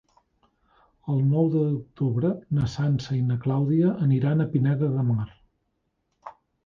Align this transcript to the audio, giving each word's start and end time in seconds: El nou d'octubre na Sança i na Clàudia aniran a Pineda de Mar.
El 1.15 1.19
nou 1.33 1.51
d'octubre 1.55 2.31
na 2.59 2.69
Sança 2.77 3.17
i 3.17 3.21
na 3.27 3.37
Clàudia 3.45 3.93
aniran 4.07 4.43
a 4.43 4.49
Pineda 4.55 4.91
de 4.97 5.05
Mar. 5.11 5.29